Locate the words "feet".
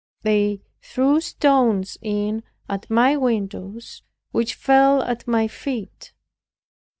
5.47-6.11